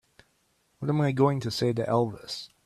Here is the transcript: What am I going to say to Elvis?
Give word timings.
What 0.79 0.89
am 0.89 0.99
I 0.99 1.11
going 1.11 1.39
to 1.41 1.51
say 1.51 1.73
to 1.73 1.83
Elvis? 1.85 2.49